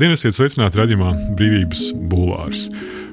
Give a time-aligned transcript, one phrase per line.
[0.00, 2.62] Labdien, esiet sveicināti redzamā brīvības bulvārs.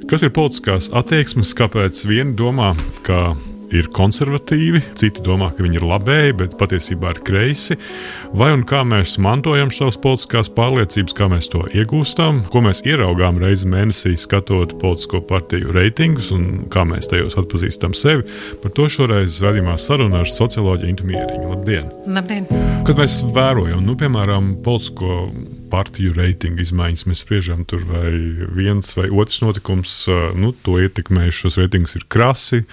[0.08, 2.70] Kas ir politiskās attieksmes, kāpēc vieni domā,
[3.04, 3.34] ka
[3.76, 7.76] ir konservatīvi, citi domā, ka viņi ir labēji, bet patiesībā ir kreisi.
[8.32, 13.44] Vai un kā mēs mantojam savas politiskās pārliecības, kā mēs to iegūstam, ko mēs ieraugām
[13.44, 18.24] reizi mēnesī, skatot politisko partiju reitingus un kā mēs tajos atpazīstam sevi.
[18.64, 21.52] Par to šoreiz radījumā saruna ar socioloģiju Intu Mieriņu.
[21.52, 21.92] Labdien!
[22.08, 22.48] Labdien!
[22.88, 25.26] Kad mēs vērojam, nu, piemēram, politisko
[25.72, 27.06] partiju reitingu izmaiņas.
[27.10, 28.12] Mēs spriežam, tur vai
[28.58, 29.94] viens vai otrs notikums
[30.40, 31.42] nu, to ietekmējis.
[31.44, 32.64] Šos reitingus ir krasi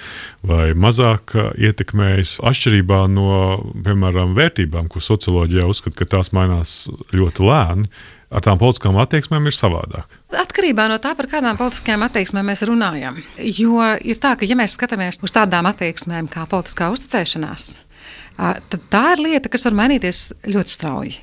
[0.46, 2.38] vai mazāk ietekmējis.
[2.44, 3.28] Atšķirībā no,
[3.86, 6.84] piemēram, vērtībām, ko socioloģijā uzskata, ka tās mainās
[7.14, 7.90] ļoti lēni.
[8.34, 10.16] Ar tām politiskām attieksmēm ir savādāk.
[10.34, 13.20] Atkarībā no tā, par kādām politiskajām attieksmēm mēs runājam.
[13.38, 17.68] Jo ir tā, ka, ja mēs skatāmies uz tādām attieksmēm kā politiskā uzticēšanās,
[18.34, 21.14] tad tā ir lieta, kas var mainīties ļoti strauji.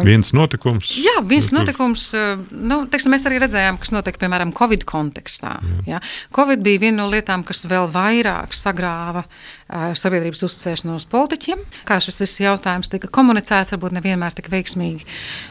[0.00, 0.94] Viens notikums.
[0.96, 2.06] Jā, viens nu, notikums.
[2.16, 5.58] Eh, nu, teiksim, mēs arī redzējām, kas notika piemēram Covid kontekstā.
[5.60, 5.80] Jā.
[5.94, 6.00] Jā.
[6.34, 11.60] Covid bija viena no lietām, kas vēl vairāk sagrāva uh, sabiedrības uzticēšanos politiķiem.
[11.88, 15.04] Kā šis viss jautājums tika komunicēts, varbūt nevienmēr tik veiksmīgi.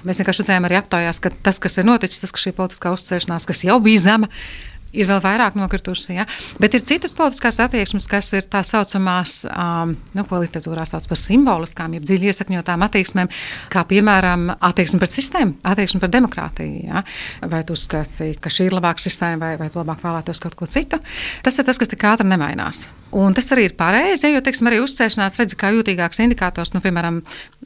[0.08, 3.50] Mēs vienkārši redzējām arī aptaujās, ka tas, kas ir noticis, tas, ka šī politiskā uzticēšanās,
[3.50, 4.32] kas jau bija zema,
[4.94, 6.16] ir vēl vairāk nokritusi.
[6.18, 6.26] Ja?
[6.62, 11.20] Bet ir citas politiskās attieksmes, kas ir tā saucamās, um, nu, ko literatūrā sauc par
[11.20, 13.32] simboliskām, jeb dziļi iesakņotām attieksmēm,
[13.72, 16.88] kā piemēram attieksme pret sistēmu, attieksme pret demokrātiju.
[16.90, 17.06] Ja?
[17.52, 20.70] Vai tu uzskati, ka šī ir labāka sistēma, vai, vai tu labāk vēlētos kaut ko
[20.70, 21.02] citu?
[21.46, 22.88] Tas ir tas, kas tik ātri nemainās.
[23.12, 27.20] Un tas arī ir pareizi, jo teiksim, arī uzsēšanās redz kā jūtīgāks indikators, nu, piemēram,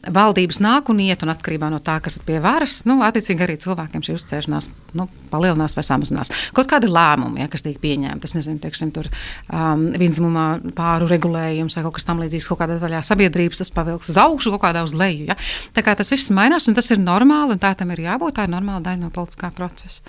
[0.10, 3.58] valdības nāk un iet, un atkarībā no tā, kas ir pie varas, nu, attiecīgi arī
[3.62, 6.34] cilvēkiem šī uzsēšanās nu, palielinās vai samazinās.
[6.56, 10.48] Kaut kādi lēmumi, ja, kas tiek pieņemti, tas nezinu, teiksim, tur um, vienzimumā
[10.78, 14.66] pāru regulējums vai kaut kas tamlīdzīgs, kaut kādā daļā sabiedrības tas pavilks uz augšu, kaut
[14.66, 15.30] kādā uz leju.
[15.30, 15.38] Ja.
[15.78, 18.48] Tā kā tas viss mainās, un tas ir normāli, un tā tam ir jābūt, tā
[18.50, 20.02] ir normāla daļa no politiskā procesa.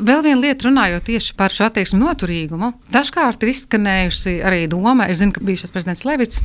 [0.00, 5.08] Vēl viena lieta, runājot tieši par šo attieksmi noturīgumu, dažkārt ir izskanējusi arī doma, doma.
[5.10, 6.42] Es zinu, ka bijušais prezidents Levits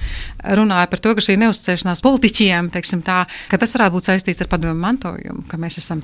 [0.58, 2.72] runāja par to, ka šī neuzticēšanās politiķiem,
[3.06, 6.04] tā, ka tas varētu būt saistīts ar padomu mantojumu, ka mēs esam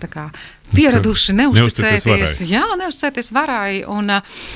[0.73, 3.83] pieraduši neusticēties, jā, neusticēties varai.
[3.89, 4.11] Un,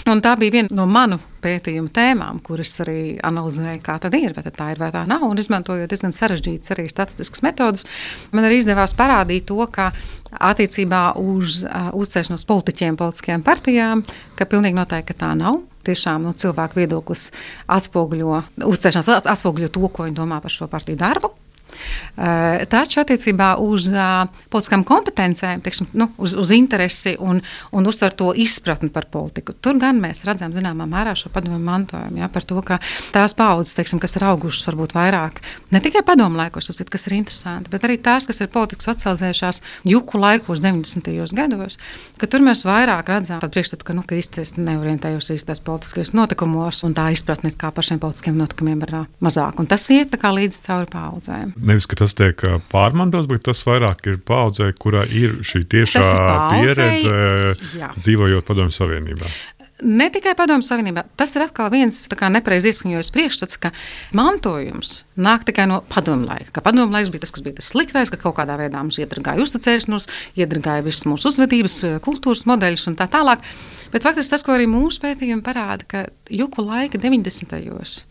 [0.10, 4.46] un tā bija viena no manu pētījumu tēmām, kuras arī analizēju, kā tad ir, vai
[4.46, 5.26] tā ir vai tā nav.
[5.28, 7.88] Un izmantojot diezgan sarežģītas arī statistiskas metodas,
[8.32, 9.92] man arī izdevās parādīt to, ka
[10.34, 14.08] attiecībā uz uh, uzticēšanos politiķiem, politiskajām partijām,
[14.40, 17.30] ka pilnīgi noteikti tā nav tiešām nu, cilvēku viedoklis
[17.72, 21.34] atspoguļo, uzticēšanās atspoguļo to, ko viņi domā par šo partiju darbu.
[22.14, 27.40] Eh, taču attiecībā uz uh, politiskām kompetencēm, teiksim, nu, uz, uz interesi un,
[27.74, 32.22] un uztver to izpratni par politiku, tur gan mēs redzam zināmā mērā šo padomu mantojumu.
[32.22, 32.78] Ja, par to, ka
[33.16, 35.42] tās paudzes, teiksim, kas ir augušas varbūt vairāk,
[35.74, 40.22] ne tikai padomu laikos, kas ir interesanti, bet arī tās, kas ir politikas socializējušās juku
[40.22, 41.10] laikos, 90.
[41.34, 41.80] gados,
[42.22, 46.94] ka tur mēs vairāk redzam priekšstatu, ka, nu, ka īstenībā neorientējos īstajos politiskajos notikumos, un
[46.94, 49.58] tā izpratne par šiem politiskiem notikumiem ir mazāk.
[49.58, 54.72] Un tas iet līdzi cauri paudzēm nevis tas tiek pārmantots, bet tas vairāk ir paudzē,
[54.80, 56.06] kurā ir šī tiešā
[56.54, 57.18] pieredze
[57.80, 57.92] jā.
[57.98, 59.32] dzīvojot Padomju Savienībā.
[59.84, 61.04] Ne tikai Padomju Savienībā.
[61.20, 63.74] Tas ir atkal viens nepareizi ieskaņojis priekšstats, ka
[64.16, 66.54] mantojums nāk tikai no padomu laika.
[66.56, 69.44] Ka padomu laiks bija tas, kas bija tas sliktais, ka kaut kādā veidā mums iedragāja
[69.44, 70.08] uzticēšanos,
[70.40, 73.44] iedragāja visas mūsu uzvedības, kultūras modeļus un tā tālāk.
[73.92, 77.60] Bet faktiski tas, ko arī mūsu pētījumi parāda, ka juku laika 90.
[77.68, 78.04] gados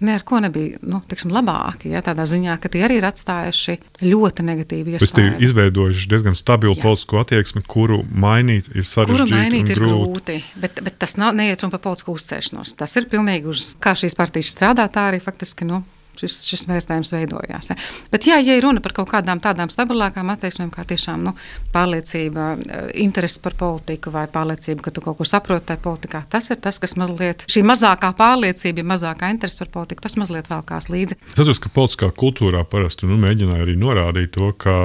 [0.00, 1.90] Ne ar ko nebija nu, tiksim, labāki.
[1.90, 5.02] Ja, tādā ziņā, ka tie arī ir atstājuši ļoti negatīvu iespēju.
[5.02, 6.82] Jūs esat izveidojuši diezgan stabilu Jā.
[6.84, 9.26] politisko attieksmi, kuru mainīt ir sarežģīti.
[9.26, 12.76] Kuru mainīt ir grūti, grūti bet, bet tas nav neiet runa par politisku uzcēšanos.
[12.78, 15.66] Tas ir pilnīgi uz kā šīs partijas strādā, tā arī faktiski.
[15.66, 15.82] Nu,
[16.22, 17.70] šis, šis vērtējums veidojās.
[17.70, 17.78] Ne?
[18.12, 21.34] Bet, jā, ja runa par kaut kādām tādām stabilākām attieksmēm, kā tiešām nu,
[21.74, 26.50] pārliecība, eh, interese par politiku vai pārliecība, ka tu kaut ko saproti tajā politikā, tas
[26.50, 31.18] ir tas, kas mazliet šī mazākā pārliecība, mazākā interese par politiku, tas mazliet velkās līdzi.
[31.32, 34.76] Es atceros, ka politiskā kultūrā parasti nu, mēģināja arī norādīt to, ka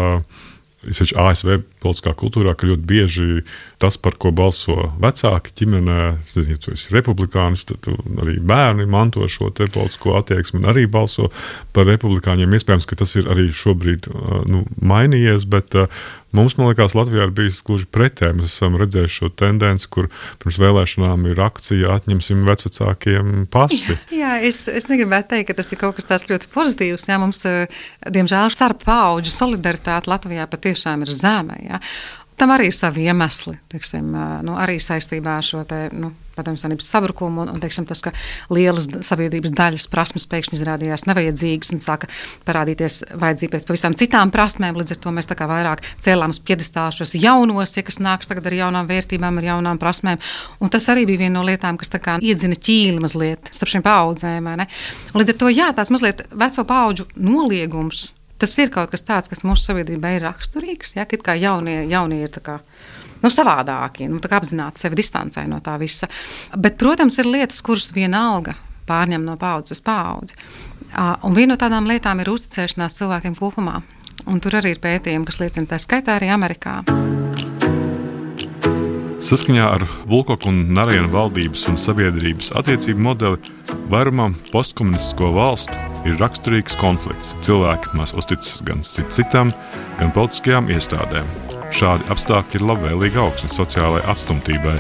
[0.90, 1.52] Īpaši ASV
[1.84, 3.28] politiskā kultūrā, ka ļoti bieži
[3.82, 6.00] tas, par ko balso vecāki ģimenē,
[6.30, 7.88] zini, ja esi republikānis, tad
[8.24, 11.30] arī bērni manto šo politisko attieksmi un arī balso
[11.76, 12.58] par republikāņiem.
[12.58, 14.10] Iespējams, ka tas ir arī šobrīd
[14.52, 15.78] nu, mainījies, bet
[16.34, 18.40] Mums, man liekas, Latvijā ir bijis gluži pretēji.
[18.40, 20.10] Mēs esam redzējuši šo tendenci, kur
[20.42, 23.94] pirms vēlēšanām ir akcija atņemsim vecākiem pasi.
[23.94, 27.06] Jā, jā es, es negribētu teikt, ka tas ir kaut kas tāds ļoti pozitīvs.
[27.12, 27.46] Jā, mums,
[28.18, 31.60] diemžēl, starp paudžu solidaritāte Latvijā patiešām ir zema.
[31.62, 31.82] Jā.
[32.42, 34.10] Tam arī ir savi iemesli, teiksim,
[34.42, 38.14] nu, arī saistībā ar šo te, nu, padomju savienības sabrukumu un, un teiksim, tas, ka
[38.54, 42.10] lielas sabiedrības daļas prasmes pēkšņi izrādījās nevajadzīgas un sāka
[42.48, 44.78] parādīties vajadzība pēc pavisam citām prasmēm.
[44.80, 48.58] Līdz ar to mēs vairāk cēlām uz piedestālu šos jaunos, ja, kas nāks tagad ar
[48.62, 50.22] jaunām vērtībām, ar jaunām prasmēm.
[50.64, 54.52] Un tas arī bija viena no lietām, kas iedzina ķīli mazliet starp šīm paudzēm.
[55.14, 58.12] Līdz ar to jā, tās mazliet veco paudžu noliegums
[58.44, 60.98] tas ir kaut kas tāds, kas mūsu sabiedrībā ir raksturīgs.
[60.98, 62.58] Ja, kā jaunie, jaunie ir kā,
[63.24, 66.10] nu, savādāki, nu, apzināti sevi distancē no tā visa.
[66.56, 70.38] Bet, protams, ir lietas, kuras vienalga pārņem no paudzes uz paudzi.
[71.24, 73.80] Un viena no tādām lietām ir uzticēšanās cilvēkiem kopumā.
[74.30, 76.82] Un tur arī ir pētījumi, kas liecina, tā skaitā arī Amerikā.
[79.24, 83.40] Saskaņā ar Vulkoku un Narēna valdības un sabiedrības attiecību modeli
[83.92, 87.32] vairumam postkomunistisko valstu ir raksturīgs konflikts.
[87.48, 89.56] Cilvēki maz uzticas gan cit citam,
[90.02, 91.53] gan politiskajām iestādēm.
[91.74, 94.76] Šādi apstākļi ir labvēlīgi augsni sociālajai atstumtībai,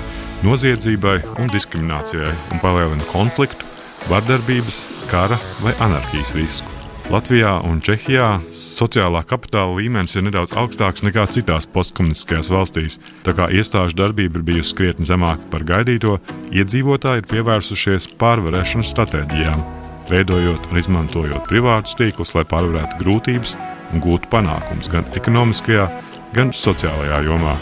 [0.45, 3.65] noziedzībai un diskriminācijai un palielina konfliktu,
[4.11, 6.69] vardarbības, kara vai anarhijas risku.
[7.11, 12.99] Latvijā un Čehijā sociālā kapitāla līmenis ir nedaudz augstāks nekā citās postkomunistiskajās valstīs.
[13.25, 16.19] Tā kā iestāžu darbība ir bijusi krietni zemāka par gaidīto,
[16.55, 19.65] iedzīvotāji ir pievērsušies pārvarēšanas stratēģijām
[20.09, 23.55] veidojot un izmantojot privātus tīklus, lai pārvarētu grūtības
[23.93, 25.87] un gūtu panākumus gan ekonomiskajā,
[26.33, 27.53] gan sociālajā jomā.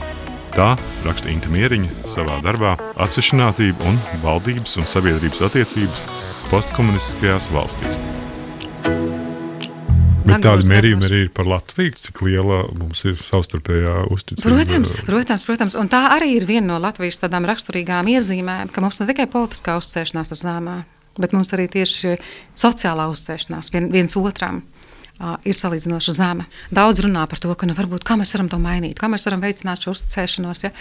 [0.52, 0.74] Tā
[1.06, 6.04] raksta Inta Mieriņa savā darbā Atsevišķinātība un valdības un sabiedrības attiecības
[6.52, 8.00] postkomunistiskajās valstīs.
[10.28, 14.48] Bet tādi mērījumi arī ir par Latviju, cik liela mums ir savstarpējā uzticība.
[14.48, 19.02] Protams, protams, protams, un tā arī ir viena no Latvijas tādām raksturīgām iezīmēm, ka mums
[19.02, 20.84] ne tikai politiskā uzsēšanās ar zēmām,
[21.20, 22.16] bet mums arī tieši
[22.56, 24.62] sociālā uzticēšanās vien, viens otram.
[25.46, 26.48] Ir salīdzinoši zema.
[26.74, 29.44] Daudz runā par to, ka nu, varbūt, kā mēs varam to mainīt, kā mēs varam
[29.44, 30.72] veicināt šo uzticēšanos, ja?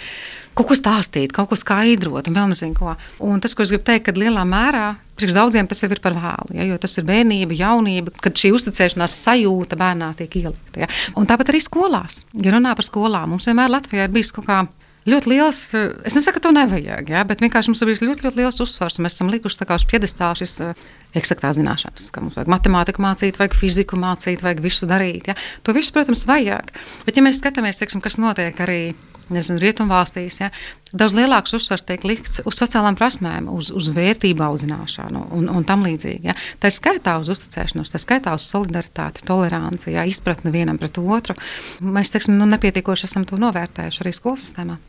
[0.57, 2.95] kaut ko stāstīt, kaut ko skaidrot, un vēl nezinu ko.
[3.23, 6.17] Un tas, ko es gribu teikt, ka lielā mērā priekš daudziem tas jau ir par
[6.17, 6.65] vēlu, ja?
[6.71, 10.83] jo tas ir bērnība, jaunība, kad šī uzticēšanās sajūta bērnā tiek ielikta.
[10.83, 10.91] Ja?
[11.19, 12.23] Un tāpat arī skolās.
[12.41, 16.15] Ja runā par skolām, mums vienmēr Latvijā ir bijis kaut kāds ļoti liels, eh, es
[16.17, 18.99] nesaku, ka to nevajag, ja, bet vienkārši mums ir bijis ļoti, ļoti liels uzsvars.
[19.01, 20.73] Mēs esam likuši uz piedestāla šis eh,
[21.17, 25.31] eksaktā zināšanas, ka mums vajag matemātiku mācīt, vajag fiziku mācīt, vajag visu darīt.
[25.31, 25.35] Ja.
[25.63, 26.71] To visu, protams, vajag.
[27.05, 28.93] Bet, ja mēs skatāmies, teiksim, kas notiek arī
[29.33, 30.49] nezinu, rietumvalstīs, ja,
[30.91, 35.85] daudz lielāks uzsvars tiek likts uz sociālām prasmēm, uz, uz vērtību audzināšanu un, un tam
[35.87, 36.31] līdzīgi.
[36.31, 36.37] Ja.
[36.61, 41.01] Tā ir skaitā uz uzticēšanos, tā ir skaitā uz solidaritāti, toleranci, ja, izpratni vienam pret
[41.01, 41.37] otru.
[41.81, 44.79] Mēs teiksim, nu, nepietiekoši esam to novērtējuši arī skolu sistēmā.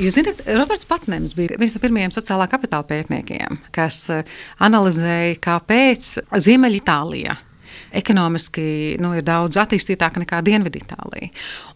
[0.00, 4.28] Jūs zināt, Roberts Patnēms bija viens no pirmajiem sociālā kapitāla pētniekiem, kas eh,
[4.64, 6.06] analizēja, kāpēc
[6.46, 7.36] Ziemeļitālijā
[7.92, 11.30] ekonomiski nu, ir daudz attīstītāka nekā Dienviditālija.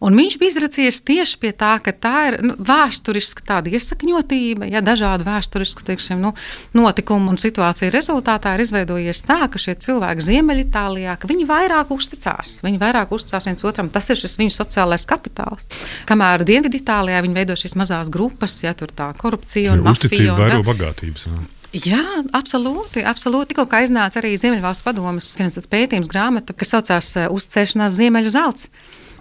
[0.05, 4.83] Un viņš bija izracies tieši pie tā, ka tā ir nu, vēsturiska tāda iesakņotība, ja
[4.85, 6.35] dažādu vēsturisku teiksim, nu,
[6.77, 11.17] notikumu un situāciju rezultātā ir izveidojies tā, ka šie cilvēki Ziemeļitālijā
[11.47, 12.59] vairāk uzticās.
[12.65, 13.91] Viņi vairāk uzticās viens otram.
[13.93, 15.67] Tas ir šis viņu sociālais kapitāls.
[16.09, 20.11] Kamēr Dienviditālijā viņi veido šīs mazās grupas, ja tur tā korupcija un mafija.
[20.11, 21.29] Uzticība vairo bagātības.
[21.29, 21.45] Jā.
[21.85, 23.03] Jā, absolūti.
[23.05, 23.53] absolūti.
[23.53, 28.71] Tikko iznāca arī Ziemeļvalstu padomus finansēts pētījums grāmata, kas saucās eh, Uzticēšanās Ziemeļu zelts.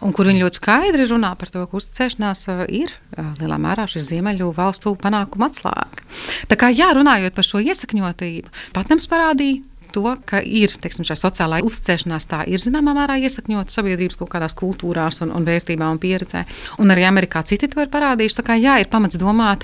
[0.04, 3.88] Un kur viņi ļoti skaidri runā par to, ka uzticēšanās eh, ir eh, lielā mērā
[3.90, 6.04] šis ziemeļu valstu panākuma atslēga.
[6.52, 9.64] Tā kā jā, runājot par šo iesakņotību, Patnēms parādīja,
[9.96, 14.58] to, ka ir teiksim, šī sociālā uzticēšanās, tā ir zināmā mērā iesakņota sabiedrības kaut kādās
[14.60, 16.44] kultūrās un, un vērtībām un pieredzē.
[16.84, 18.40] Un arī Amerikā citi to ir parādījuši.
[18.42, 19.64] Tā kā jā, ir pamats domāt,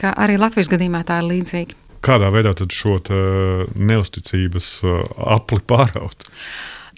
[0.00, 1.89] ka arī Latvijas gadījumā tā ir līdzīga.
[2.04, 2.98] Kādā veidā šo
[3.76, 5.00] neusticības uh,
[5.36, 6.28] apli pāraut?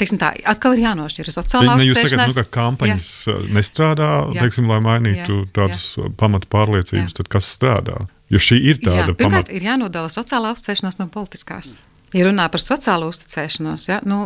[0.01, 1.93] Teiksim tā, atkal ir jānošķir sociālā līnija.
[1.93, 3.37] Jūs sakat, nu, ka kampaņas jā.
[3.37, 4.47] Uh, nestrādā, jā.
[4.47, 5.53] teiksim, lai mainītu jā.
[5.59, 6.11] tādas jā.
[6.19, 7.19] pamatu pārliecības, jā.
[7.21, 8.01] tad kas strādā?
[8.33, 9.57] Jo šī ir tāda jā, pirmkārt, pamat...
[9.57, 11.77] ir jānodala sociālā uzticēšanās no politiskās.
[12.13, 14.19] Ja runā par sociālo uzticēšanos, ja, nu,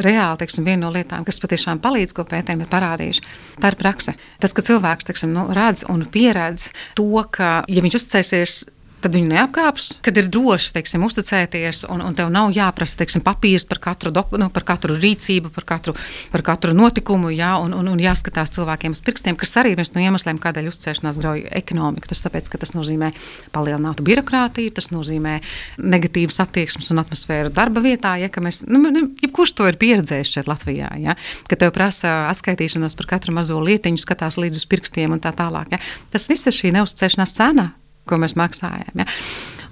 [0.00, 3.24] reāli teiksim, viena no lietām, kas patiešām palīdz, ko pētījumi ir parādījuši,
[3.60, 4.14] tā ir prakse.
[4.40, 8.56] Tas, ka cilvēks teiksim, nu, redz un pieredz to, ka, ja viņš uzticēsies
[9.04, 9.90] tad viņu neapkrāps.
[10.04, 14.38] Kad ir droši teiksim, uzticēties, un, un tev nav jāprasa teiksim, papīrs par katru, doku,
[14.40, 15.94] nu, par katru rīcību, par katru,
[16.32, 19.92] par katru notikumu, jā, un, un, un jāskatās cilvēkiem uz pirkstiem, kas arī ir viens
[19.94, 22.08] no iemesliem, kādēļ uzticēšanās grauj ekonomiku.
[22.10, 23.12] Tas tāpēc, ka tas nozīmē
[23.54, 25.36] palielinātu birokrātiju, tas nozīmē
[25.82, 28.16] negatīvas attieksmes un atmosfēru darba vietā.
[28.22, 31.18] Ja, mēs, nu, nu, jebkurš to ir pieredzējis šeit Latvijā, ja,
[31.50, 35.76] ka tev prasa atskaitīšanos par katru mazo lietiņu, skatās līdz uz pirkstiem un tā tālāk.
[35.76, 35.82] Ja.
[36.14, 37.72] Tas viss ir šī neuzticēšanās cena
[38.08, 39.04] ko mēs maksājam.
[39.04, 39.08] Ja?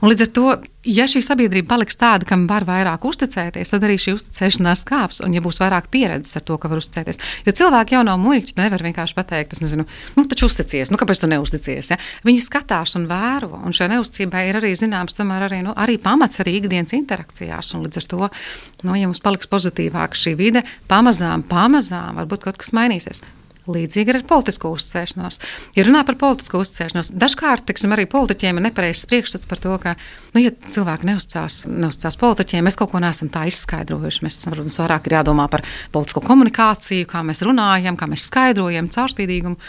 [0.02, 0.44] Un līdz ar to,
[0.82, 5.36] ja šī sabiedrība paliks tāda, kam var vairāk uzticēties, tad arī šī uzticēšanās kāps, un
[5.36, 7.20] ja būs vairāk pieredzes ar to, ka var uzticēties.
[7.46, 9.86] Jo cilvēki jau nav muļķi, nevar vienkārši pateikt, es nezinu,
[10.16, 11.92] nu, taču uzticies, nu, kāpēc tu neusticies?
[11.94, 12.00] Ja?
[12.26, 16.42] Viņi skatās un vēro, un šai neusticībai ir arī zināms, tomēr arī, nu, arī pamats
[16.42, 18.32] arī ikdienas interakcijās, un līdz ar to,
[18.82, 23.22] nu, ja mums paliks pozitīvāka šī vide, pamazām, pamazām varbūt kaut kas mainīsies.
[23.70, 25.38] Līdzīgi ar politisko uzticēšanos.
[25.76, 29.92] Ja runā par politisko uzticēšanos, dažkārt tiksim, arī politiķiem ir nepareizs priekšstats par to, ka,
[30.34, 34.24] nu, ja cilvēki neuzticās, neuzticās politiķiem, mēs kaut ko neesam tā izskaidrojuši.
[34.26, 35.62] Mēs, protams, vairāk ir jādomā par
[35.94, 39.60] politisko komunikāciju, kā mēs runājam, kā mēs skaidrojam, caurspīdīgumu.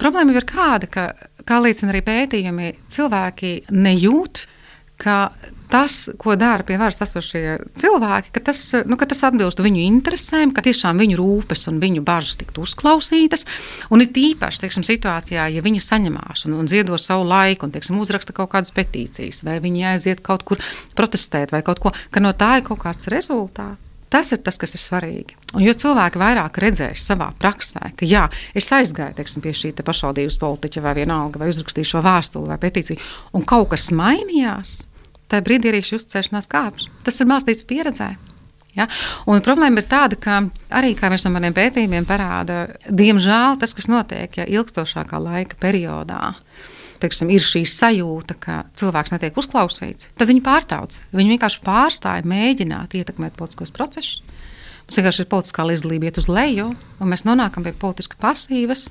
[0.00, 1.08] Problēma ir kāda, ka,
[1.44, 4.46] kā liecina arī pētījumi, cilvēki nejūt,
[5.02, 5.18] ka
[5.72, 10.52] tas, ko dara pie varas esošie cilvēki, ka tas, nu, ka tas atbilst viņu interesēm,
[10.52, 13.46] ka tiešām viņu rūpes un viņu bažas tiktu uzklausītas.
[13.92, 17.96] Un ir īpaši teiksim, situācijā, ja viņi saņemās un, un ziedo savu laiku un teiksim,
[18.02, 20.60] uzraksta kaut kādas petīcijas, vai viņi aiziet kaut kur
[20.98, 23.88] protestēt, vai kaut ko, ka no tā ir kaut kāds rezultāts.
[24.12, 25.38] Tas ir tas, kas ir svarīgi.
[25.54, 29.86] Un, jo cilvēki vairāk redzēs savā praksē, ka jā, es aizgāju teiksim, pie šī te
[29.86, 33.00] pašvaldības politiķa vai vienalga, vai uzrakstīju šo vēstuli vai petīciju,
[33.32, 34.82] un kaut kas mainījās,
[35.32, 36.90] tajā brīdī arī šī uzticēšanās kāpj.
[37.06, 38.12] Tas ir mākslīgs pieredzē.
[38.76, 38.86] Ja?
[39.28, 40.38] Un problēma ir tāda, ka
[40.72, 46.32] arī viens no maniem pētījumiem parāda, diemžēl tas, kas notiek ja, ilgstošākā laika periodā,
[47.02, 51.00] teiksim, ir šī sajūta, ka cilvēks netiek uzklausīts, tad viņi pārtrauc.
[51.12, 54.22] Viņi vienkārši pārstāja mēģināt ietekmēt politiskos procesus.
[54.86, 58.90] Mums vienkārši ir politiskā līdzdalība iet uz leju, un mēs nonākam pie politiski pasīvas,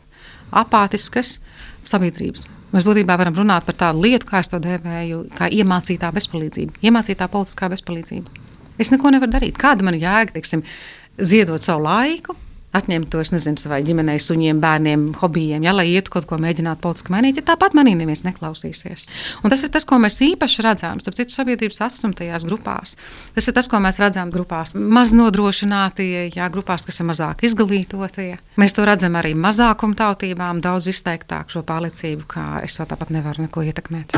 [0.62, 1.40] apātiskas
[1.88, 2.48] sabiedrības.
[2.72, 7.28] Mēs būtībā varam runāt par tādu lietu, kā es to dēvēju, kā iemācītā bezpalīdzība, iemācītā
[7.32, 8.40] politiskā bezpalīdzība.
[8.80, 9.58] Es neko nevaru darīt.
[9.60, 10.64] Kāda man jēga, teiksim,
[11.20, 12.38] ziedot savu laiku,
[12.76, 17.14] atņemt to nezinu, savai ģimenei, suņiem, bērniem, hobijiem, ja, lai ietu kaut ko mēģināt politiski
[17.14, 19.08] mainīt, ja tāpat manī neviens neklausīsies.
[19.44, 22.96] Un tas ir tas, ko mēs īpaši redzam, starp citu, sabiedrības asumtajās grupās.
[23.36, 28.40] Tas ir tas, ko mēs redzam grupās maz nodrošinātie, jā, grupās, kas ir mazāk izglītotie.
[28.62, 33.68] Mēs to redzam arī mazākumtautībām daudz izteiktāk šo pārliecību, ka es jau tāpat nevaru neko
[33.68, 34.16] ietekmēt.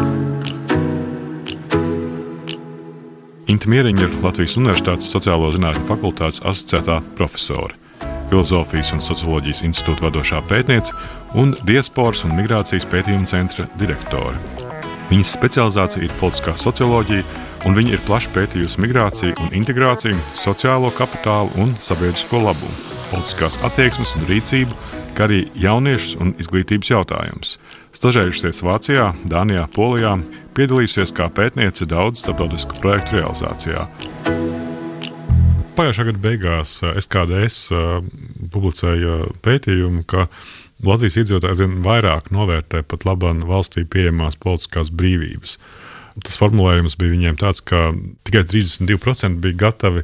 [3.53, 7.82] Inta Mieriņa ir Latvijas Universitātes Sociālo zinātņu fakultātes asociētā profesore
[8.33, 10.95] Filozofijas un socioloģijas institūta vadošā pētniece
[11.37, 14.33] un diasporas un migrācijas pētījuma centra direktore.
[15.11, 17.27] Viņas specializācija ir politiskā socioloģija,
[17.69, 22.73] un viņa ir plaši pētījusi migrāciju un integrāciju, sociālo kapitālu un sabiedrisko labumu,
[23.11, 24.81] politiskās attieksmes un rīcību,
[25.13, 27.59] kā arī jauniešus un izglītības jautājumus.
[27.93, 30.17] Stažējusies Vācijā, Dānijā, Polijā,
[30.57, 33.85] piedalījusies kā pētniece daudz starptautisku projektu realizācijā.
[35.73, 37.71] Pagājušā gada beigās SKDS
[38.53, 39.15] publicēja
[39.45, 40.27] pētījumu, ka
[40.83, 45.57] Latvijas iedzīvotāji arvien vairāk novērtē pat labāk valstī pieejamās politiskās brīvības.
[46.21, 47.87] Tas formulējums bija viņiem tāds, ka
[48.27, 50.03] tikai 32% bija gatavi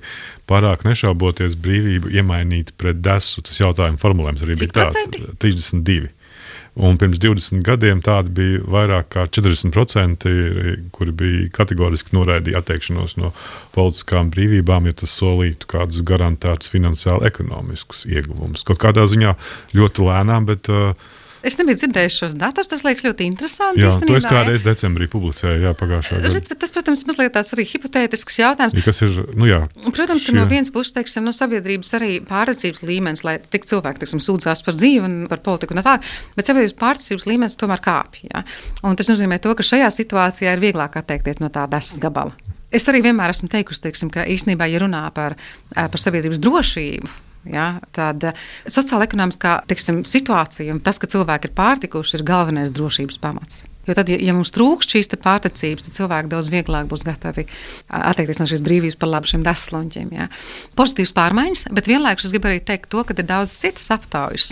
[0.49, 3.43] pārāk nešauboties brīvību iemainīt pret desu.
[3.45, 5.05] Tas jautājums formulējums arī Cik bija tāds-
[5.43, 6.09] 32%.
[6.79, 10.29] Un pirms 20 gadiem tādi bija vairāk kā 40%,
[10.95, 13.33] kuri bija kategoriski noraidījuši atteikšanos no
[13.75, 18.63] politiskām brīvībām, ja tas solītu kādus garantētus finansiāli ekonomiskus ieguvumus.
[18.67, 19.35] Kaut kādā ziņā
[19.75, 20.93] ļoti lēnām, bet uh,
[21.39, 23.79] Es nebiju dzirdējis šos datus, tas liekas ļoti interesanti.
[23.79, 26.31] Jā, to es kādreiz decembrī publicēju, jā, pagājušajā gadā.
[26.35, 28.75] Redz, tas, protams, mazliet tās arī hipotētisks jautājums.
[28.75, 29.61] Ja, ir, nu jā.
[29.85, 30.35] Protams, ka šie...
[30.35, 34.75] no vienas puses, teiksim, no sabiedrības arī pārredzības līmenis, lai cik cilvēki, teiksim, sūdzās par
[34.75, 35.95] dzīvi un par politiku un tā,
[36.35, 38.27] bet sabiedrības pārredzības līmenis tomēr kāpj.
[38.83, 42.35] Tas nozīmē to, ka šajā situācijā ir vieglāk atteikties no tādas gabala.
[42.69, 45.39] Es arī vienmēr esmu teikusi, teiksim, ka īstenībā, ja runā par,
[45.73, 47.15] par sabiedrības drošību,
[47.47, 47.79] Ja,
[48.27, 53.63] eh, sociāla ekonomiskā tiksim, situācija un tas, ka cilvēki ir pārtikuši, ir galvenais drošības pamats.
[53.89, 57.47] Jo tad, ja, ja mums trūkst šīs pārticības, tad cilvēki daudz vieglāk būs gatavi
[57.89, 60.11] atteikties no šīs brīvības par labu šiem desluņķiem.
[60.13, 60.27] Ja.
[60.77, 64.51] Pozitīvas pārmaiņas, bet vienlaikus es gribu arī teikt to, ka ir daudz citas aptaujas,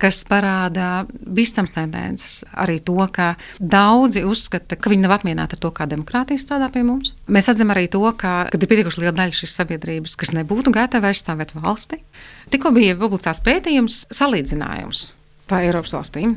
[0.00, 2.38] kas parāda bīstams tendences.
[2.56, 6.86] Arī to, ka daudzi uzskata, ka viņi nav apmierināti ar to, kā demokrātija strādā pie
[6.88, 7.12] mums.
[7.28, 11.52] Mēs atzīstam arī to, ka ir pietiekuši liela daļa šīs sabiedrības, kas nebūtu gatava aizstāvēt
[11.58, 12.00] valsti.
[12.48, 15.10] Tikko bija publicēts pētījums, salīdzinājums
[15.48, 16.36] pa Eiropas valstīm.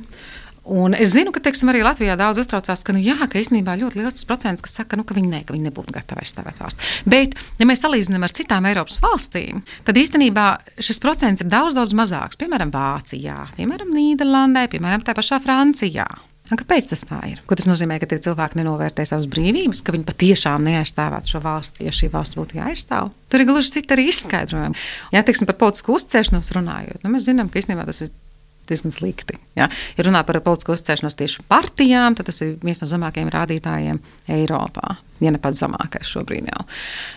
[0.62, 3.98] Un es zinu, ka teiksim, arī Latvijā daudz uztraucās, ka, nu, jā, ka īstenībā ļoti
[3.98, 6.92] liels procents, saka, nu, ka, viņi ne, ka viņi nebūtu gatavi aizstāvēt valsts.
[7.10, 11.96] Bet, ja mēs salīdzinām ar citām Eiropas valstīm, tad īstenībā šis procents ir daudz, daudz
[11.98, 12.38] mazāks.
[12.38, 16.06] Piemēram, Vācijā, piemēram, Nīderlandē, piemēram, tā pašā Francijā.
[16.52, 17.40] Un kāpēc tas tā ir?
[17.48, 21.86] Ko tas nozīmē, ka tie cilvēki nenovērtē savas brīvības, ka viņi patiešām neaizstāvētu šo valsti,
[21.88, 23.14] ja šī valsts būtu jāaizstāv?
[23.32, 24.76] Tur ir gluži citi arī izskaidrojumi.
[25.16, 28.12] Ja teiksim, par politisku uzticēšanos runājot, nu, mēs zinām, ka īstenībā tas ir
[28.72, 29.38] diezgan slikti.
[29.60, 34.02] Ja, ja runā par politisko uzticēšanos tieši partijām, tad tas ir viens no zemākajiem rādītājiem
[34.32, 34.98] Eiropā.
[35.22, 36.64] Ja ne pats zemākais šobrīd jau.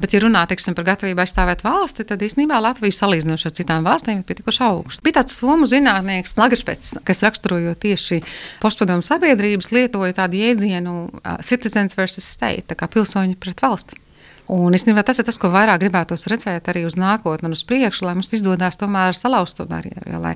[0.03, 4.21] Bet, ja runā teiksim, par gatavību aizstāvēt valsti, tad īstenībā Latvija salīdzinoši ar citām valstīm
[4.21, 5.05] ir pietiekoši augsta.
[5.07, 8.21] Bija tāds somu zinātnieks, Lagerspēts, kas raksturojot tieši
[8.61, 14.05] postpadomu sabiedrības, lietoja tādu jēdzienu uh, citizens versus state, tā kā pilsoņi pret valsti.
[14.53, 18.05] Un īstenībā tas ir tas, ko vairāk gribētos redzēt arī uz nākotni un uz priekšu,
[18.05, 20.05] lai mums izdodas tomēr salauzt to barjeru.
[20.11, 20.35] Ja, lai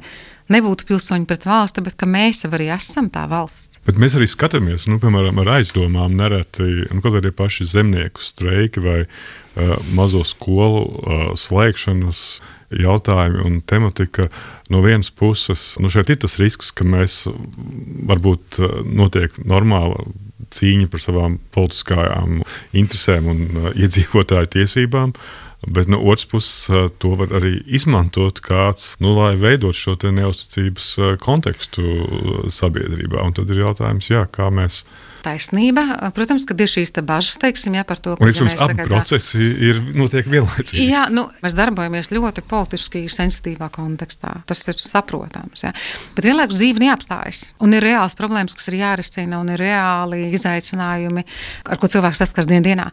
[0.49, 3.83] nebūtu pilsoņi pret valsti, bet mēs arī esam tā valsts.
[3.85, 8.81] Bet mēs arī skatāmies, nu, piemēram, ar aizdomām nereti, nu, kaut kādi paši zemnieku streiki
[8.81, 12.23] vai uh, mazo skolu uh, slēgšanas
[12.81, 14.31] jautājumi un tematika.
[14.73, 17.23] No vienas puses, nu šeit ir tas risks, ka mēs
[18.09, 20.05] varbūt notiek normāla
[20.55, 22.41] cīņa par savām politiskajām
[22.77, 25.15] interesēm un uh, iedzīvotāju tiesībām.
[25.75, 30.91] Bet no otras puses, uh, to var arī izmantot kāds, nu, lai veidotu šo neusticības
[30.99, 31.85] uh, kontekstu
[32.55, 33.23] sabiedrībā.
[33.25, 34.85] Un tad ir jautājums, jā, kā mēs
[35.25, 35.85] taisnība.
[36.17, 40.29] Protams, ka ir šīs bažas teiksim, jā, par to, ka mēs abi procesi ir notiek
[40.29, 40.87] vienlaicīgi.
[40.91, 44.35] Jā, nu, mēs darbojamies ļoti politiski sensitīvā kontekstā.
[44.49, 45.65] Tas ir saprotams.
[45.67, 45.75] Jā.
[46.17, 47.49] Bet vienlaikus dzīve neapstājas.
[47.65, 51.27] Un ir reāls problēmas, kas ir jārisina, un ir reāli izaicinājumi,
[51.69, 52.89] ar ko cilvēks saskars dienā.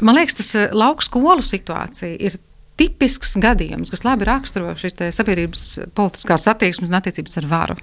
[0.00, 2.38] Man liekas, tas eh, lauku skolu situācija ir
[2.80, 7.76] tipisks gadījums, kas labi raksturo šīs sabiedrības politiskās attieksmes un attiecības ar varu.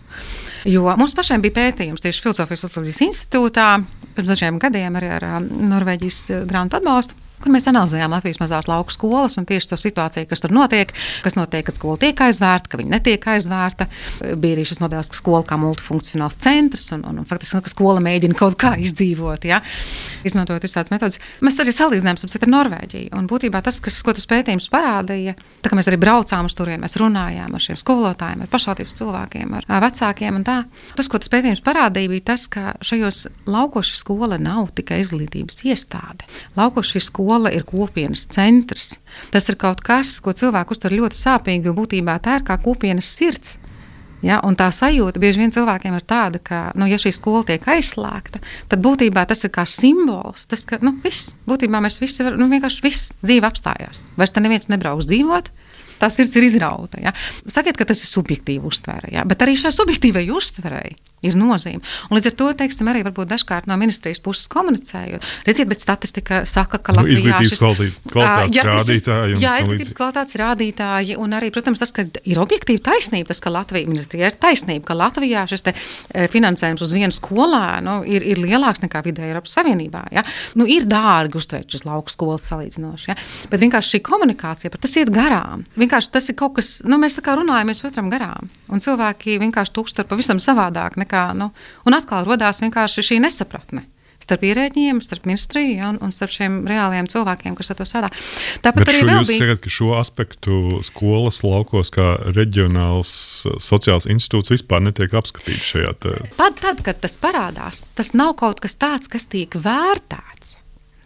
[0.66, 3.70] Jo mums pašiem bija pētījums tieši Filozofijas socioloģijas institūtā
[4.18, 9.38] pirms dažiem gadiem arī ar Norvēģijas grantu atbalstu kur mēs analizējām Latvijas mazās lauku skolas
[9.40, 10.92] un tieši to situāciju, kas tur notiek,
[11.24, 13.88] kas notiek, kad skola tiek aizvērta, ka viņa netiek aizvērta.
[14.40, 18.02] Bija arī šis modelis, ka skola kā multifunkcionāls centrs un, un, un faktiski ka skola
[18.04, 19.62] mēģina kaut kā izdzīvot, ja?
[20.28, 21.22] izmantojot visādas metodas.
[21.46, 23.12] Mēs arī salīdzinājām ar Norvēģiju.
[23.18, 26.82] Un būtībā tas, kas, ko tas pētījums parādīja, tā kā mēs arī braucām uz turieni,
[26.86, 30.42] mēs runājām ar šiem skolotājiem, ar pašvaldības cilvēkiem, ar vecākiem.
[30.48, 36.28] Tas, ko tas pētījums parādīja, bija tas, ka šajos laukos skola nav tikai izglītības iestāde.
[36.58, 39.00] Laukos šī skola skola ir kopienas centrs.
[39.32, 43.10] Tas ir kaut kas, ko cilvēku uztver ļoti sāpīgi, jo būtībā tā ir kā kopienas
[43.12, 43.58] sirds.
[44.24, 47.62] Ja, un tā sajūta bieži vien cilvēkiem ir tāda, ka, nu, ja šī skola tiek
[47.62, 48.40] aizslēgta,
[48.72, 50.48] tad būtībā tas ir kā simbols.
[50.50, 54.08] Tas, ka nu, viss, būtībā mēs visi varam, nu, vienkārši viss dzīve apstājās.
[54.18, 55.52] Vairs te neviens nebrauks dzīvot,
[56.02, 56.98] tā sirds ir izrauta.
[57.04, 57.14] Ja?
[57.46, 59.28] Sakiet, ka tas ir subjektīvi uztvere, ja?
[59.28, 61.82] bet arī šai subjektīvai uztverei ir nozīme.
[62.10, 66.78] Un līdz ar to, teiksim, arī dažkārt no ministrijas puses komunicējot, redziet, bet statistika saka,
[66.78, 67.64] ka nu, Latvijā nu, šis
[68.12, 69.40] kvalitātes jā, rādītāji.
[69.42, 73.90] Jā, izglītības kvalitātes rādītāji, un arī, protams, tas, ka ir objektīvi taisnība, tas, ka Latvija
[73.90, 78.86] ministrijā ir taisnība, ka Latvijā šis te, e, finansējums uz vienu skolēnu ir, ir lielāks
[78.86, 80.06] nekā vidēji Eiropas Savienībā.
[80.14, 80.26] Ja?
[80.60, 83.18] Nu, ir dārgi uzturēt šis lauku skolas salīdzinoši, ja?
[83.50, 85.66] bet vienkārši šī komunikācija, tas iet garām.
[85.80, 89.74] Vienkārši tas ir kaut kas, nu, mēs tā kā runājamies otram garām, un cilvēki vienkārši
[89.74, 91.52] to uztver pavisam savādāk nekā, nu,
[91.88, 93.88] un atkal radās šī nesapratne
[94.28, 98.10] starp ierēģiem, starp ministriju ja, un, un starp šiem reāliem cilvēkiem, kas ar to strādā.
[98.66, 103.12] Tāpat Bet arī šo, jūs sakat, ka šo aspektu skolas laukos kā reģionāls
[103.64, 106.16] sociāls institūts vispār netiek apskatīts šajā te...
[106.40, 110.58] Pat tad, kad tas parādās, tas nav kaut kas tāds, kas tiek vērtēts.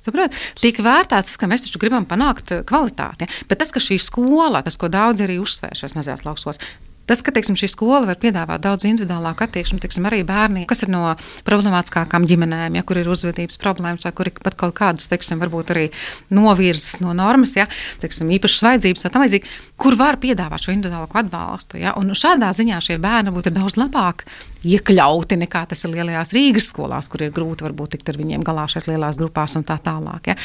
[0.01, 0.33] Saprot?
[0.57, 3.27] Tiek vērtēts tas, ka mēs taču gribam panākt kvalitāti.
[3.27, 3.43] Ja?
[3.51, 6.57] Bet tas, ka šī skola, tas, ko daudz arī uzsver šajās mazajās laukos,
[7.12, 10.91] Tas, ka teiksim, šī skola var piedāvāt daudz individuālāku attieksmi, teiksim, arī bērniem, kas ir
[10.93, 11.02] no
[11.43, 15.74] problemātiskākām ģimenēm, ja kur ir uzvedības problēmas, vai kur ir pat kaut kādas, teiksim, varbūt
[15.76, 15.89] arī
[16.32, 17.67] novirzes no normas, ja,
[18.00, 21.82] teiksim, īpašas vajadzības, tā līdzīgi, kur var piedāvāt šo individuālo atbalstu.
[21.84, 24.24] Ja, un šādā ziņā šie bērni būtu daudz labāk
[24.67, 28.67] iekļauti nekā tas ir lielajās Rīgas skolās, kur ir grūti varbūt tikt ar viņiem galā
[28.69, 30.32] šajās lielās grupās un tā tālāk.
[30.32, 30.36] Ja.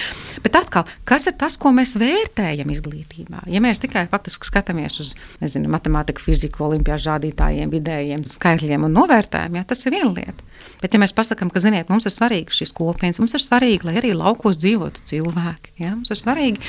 [0.44, 3.44] Bet atkal, kas ir tas, ko mēs vērtējam izglītībā?
[3.52, 9.62] Ja mēs tikai faktiski skatāmies uz nezinu, matemātiku, fiziku, olimpiāžu rādītājiem, vidējiem skaitļiem un novērtējumiem,
[9.62, 10.46] ja, tas ir viena lieta.
[10.80, 13.96] Bet, ja mēs pasakām, ka ziniet, mums ir svarīgi šis kopienas, mums ir svarīgi, lai
[14.00, 15.94] arī laukos dzīvotu cilvēki, ja?
[15.94, 16.60] mums ir svarīgi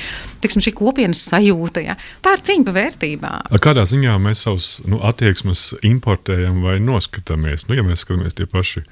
[0.43, 1.83] tiksim, šī kopienas sajūta.
[1.83, 1.97] Ja?
[2.23, 3.57] Tā ir cīņa par vērtībām.
[3.63, 7.67] Kādā ziņā mēs savus nu, attieksmes importējam vai noskatāmies?
[7.67, 8.85] Nu, ja mēs skatāmies tie paši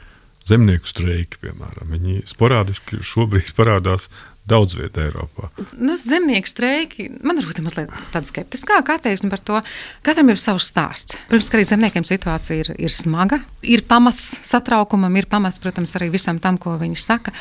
[0.46, 4.10] zemnieku streiki, piemēram, viņi sporādiski šobrīd parādās
[4.50, 5.50] daudz vietā Eiropā.
[5.74, 9.62] Nu, zemnieku streiki man ir mazliet tāda skeptiskāka attieksme par to.
[10.06, 11.18] Katram ir savs stāsts.
[11.32, 13.42] Protams, ka arī zemniekiem situācija ir, ir smaga.
[13.66, 17.34] Ir pamats satraukumam, ir pamats, protams, arī visam tam, ko viņi saka.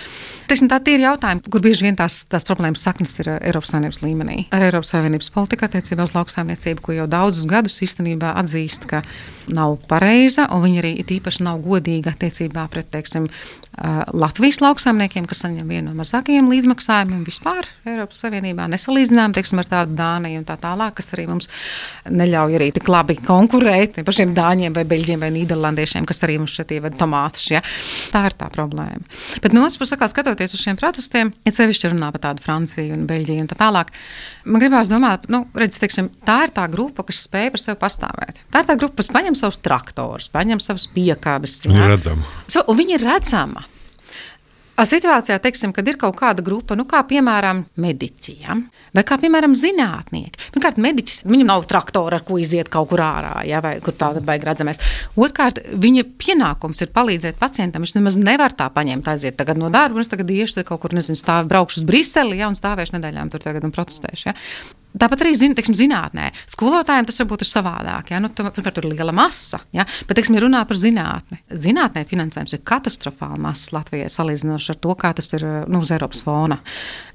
[0.48, 4.38] Teiksim, tā ir jautājumi, kur bieži vien tās, tās problēmas saknes ir Eiropas Savienības līmenī.
[4.54, 9.04] Ar Eiropas Savienības politiku attiecībā uz lauksaimniecību, ko jau daudzus gadus īstenībā atzīst, ka
[9.52, 13.28] nav pareiza, un viņi arī īpaši nav godīgi attiecībā pret teiksim,
[14.14, 19.96] Latvijas lauksaimniekiem, kas saņem vienu no mazākajiem līdzmaksājumiem vispār Eiropas Savienībā, nesalīdzinām teiksim, ar tādu
[19.98, 21.50] Dāniju un tā tālāk, kas arī mums
[22.06, 26.54] neļauj arī tik labi konkurēt ar pašiem Dāņiem vai Beļģiem vai Nīderlandiešiem, kas arī mums
[26.54, 27.48] šeit ievada tomātus.
[27.50, 27.64] Ja?
[28.14, 29.02] Tā ir tā problēma.
[29.42, 33.08] Bet no otras puses, skatoties uz šiem protestiem, ir sevišķi runā par tādu Franciju un
[33.10, 33.90] Beļģiju un tā tālāk.
[34.46, 38.44] Man gribās domāt, nu, redz, teiksim, tā ir tā grupa, kas spēj par sevi pastāvēt.
[38.54, 41.64] Tā ir tā grupa, kas paņem savus traktorus, paņem savus piekāpes.
[41.66, 42.28] Viņi ir redzami.
[42.46, 43.08] So, viņi ir
[44.76, 44.90] redzami.
[44.94, 48.56] Situācijā, teiksim, kad ir kaut kāda grupa, nu, kā piemēram mediķi, ja?
[48.94, 50.50] vai kā piemēram zinātnieki.
[50.54, 53.60] Pirmkārt, mediķis, viņam nav traktora, ar ko iziet kaut kur ārā, ja?
[53.64, 54.80] vai kur tāda baiga redzamies.
[55.16, 57.82] Otrkārt, viņa pienākums ir palīdzēt pacientam.
[57.84, 61.18] Viņš nemaz nevar tā paņemt, aiziet no darba, un es tagad iešu kaut kur, nezinu,
[61.18, 64.30] stāvu, braukšu uz Briseli, ja, un stāvēšu nedēļām tur tagad un protestēšu.
[64.30, 64.38] Ja?
[64.94, 66.28] Tāpat arī zin, teiksim, zinātnē.
[66.52, 68.12] Skolotājiem tas varbūt ir savādāk.
[68.14, 68.20] Ja?
[68.22, 69.86] Nu, tu, pirmkārt, tur ir liela masa, ja?
[70.06, 74.94] bet, teiksim, ja runā par zinātni, zinātnē finansējums ir katastrofāli mazs Latvijai salīdzinoši ar to,
[75.00, 76.60] kā tas ir nu, uz Eiropas fona.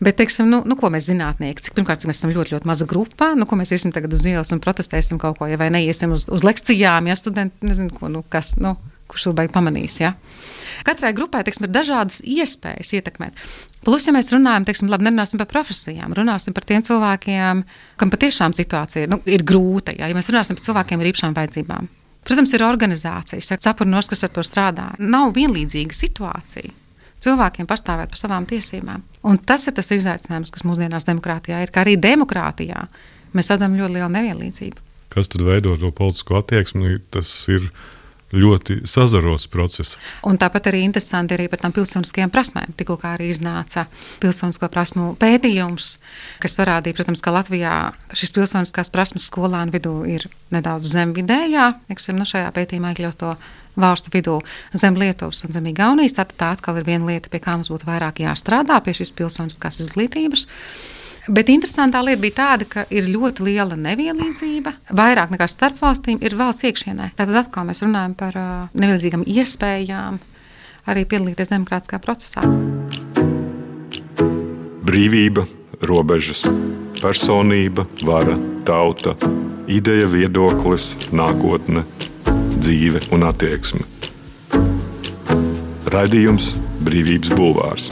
[0.04, 2.90] Bet, teiksim, nu, nu, ko mēs zinātnieki, cik, pirmkārt, cik mēs esam ļoti, ļoti maza
[2.90, 6.12] grupa, nu, ko mēs iesim tagad uz ielas un protestēsim kaut ko, ja vai neiesim
[6.16, 8.76] uz, uz lekcijām, ja studenti nezinu, ko, nu, kas, nu,
[9.10, 9.98] kurš to beig pamanīs.
[10.04, 10.14] Ja?
[10.88, 13.40] Katrai grupai teiksim, ir dažādas iespējas ietekmēt.
[13.86, 17.62] Plus, ja mēs runājam, teiksim, labi, nerunāsim par profesijām, runāsim par tiem cilvēkiem,
[18.00, 19.96] kam patiešām situācija nu, ir grūta.
[19.96, 20.10] Ja?
[20.12, 21.88] ja mēs runāsim par cilvēkiem ar īpašām vajadzībām,
[22.28, 24.90] protams, ir organizācijas, cepurnos, kas ar to strādā.
[25.00, 26.76] Nav vienlīdzīga situācija.
[27.24, 29.02] Cilvēkiem pastāvēt par savām tiesībām.
[29.28, 32.86] Un tas ir tas izaicinājums, kas mūsdienās demokrātijā ir, kā arī demokrātijā
[33.36, 34.86] mēs redzam ļoti lielu nevienlīdzību.
[35.12, 37.00] Kas tad veido to politisko attieksmi?
[37.12, 37.66] Tas ir
[38.34, 39.98] ļoti sazarots process.
[40.28, 42.76] Un tāpat arī interesanti arī par tām pilsoniskajām prasmēm.
[42.78, 43.88] Tikko arī iznāca
[44.22, 45.96] pilsonisko prasmu pētījums,
[46.44, 47.78] kas parādīja, protams, ka Latvijā
[48.14, 51.72] šis pilsoniskās prasmes skolānu vidū ir nedaudz zem vidējā.
[51.90, 53.34] Eksim, nu šajā pētījumā iekļaus to
[53.80, 54.40] valstu vidū
[54.78, 56.18] zem Lietuvas un zem Igaunijas.
[56.18, 59.82] Tātad tā atkal ir viena lieta, pie kā mums būtu vairāk jāstrādā pie šīs pilsoniskās
[59.86, 60.48] izglītības.
[61.30, 64.74] Bet interesantā lieta bija tāda, ka ir ļoti liela nevienlīdzība.
[64.98, 67.12] Vairāk nekā starp valstīm ir valsts iekšienē.
[67.20, 70.18] Tad atkal mēs runājam par uh, nevienlīdzīgām iespējām
[70.90, 72.46] arī piedalīties demokrātiskā procesā.
[74.90, 75.46] Brīvība,
[75.86, 76.48] robežas,
[76.98, 78.34] personība, vara,
[78.66, 79.14] tauta,
[79.70, 81.86] ideja, viedoklis, nākotne,
[82.58, 83.86] dzīve un attieksme.
[85.94, 87.90] Radījums Brīvības Bulvārs.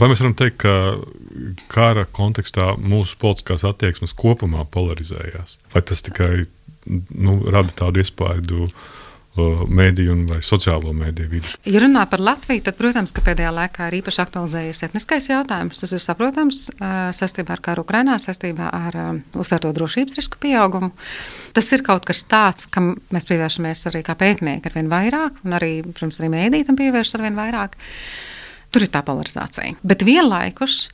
[0.00, 0.72] Vai mēs varam teikt, ka
[1.68, 5.58] kara kontekstā mūsu politiskās attieksmes kopumā polarizējās?
[5.74, 6.46] Vai tas tikai
[6.88, 8.70] nu, rada tādu iespaidu?
[9.40, 11.50] Mēdīju vai sociālo mēdīju vidi.
[11.70, 15.80] Ja runā par Latviju, tad, protams, pēdējā laikā ir īpaši aktualizējies etniskais jautājums.
[15.80, 16.64] Tas ir saprotams
[17.16, 18.98] saistībā ar karu Ukrajinā, saistībā ar
[19.30, 20.90] uztvērto drošības risku pieaugumu.
[21.56, 25.56] Tas ir kaut kas tāds, kam mēs pievēršamies arī kā pētnieki ar vien vairāk, un
[25.60, 27.78] arī, protams, arī mēdī tam pievēršas ar vien vairāk.
[27.78, 28.39] Uh,
[28.70, 29.80] Tur ir tā polarizācija.
[29.82, 30.88] Bet vienlaikus